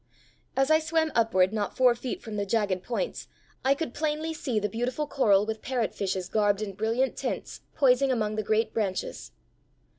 As 0.57 0.71
I 0.71 0.79
swam 0.79 1.11
upward 1.13 1.53
not 1.53 1.77
four 1.77 1.93
feet 1.93 2.23
from 2.23 2.35
the 2.35 2.43
jagged 2.43 2.81
points, 2.81 3.27
I 3.63 3.75
could 3.75 3.93
plainly 3.93 4.33
see 4.33 4.57
the 4.57 4.67
beautiful 4.67 5.05
coral 5.05 5.45
with 5.45 5.61
parrot 5.61 5.93
fishes 5.93 6.27
garbed 6.27 6.63
in 6.63 6.73
brilliant 6.73 7.15
tints, 7.15 7.61
poising 7.75 8.11
among 8.11 8.35
the 8.35 8.41
great 8.41 8.73
branches. 8.73 9.31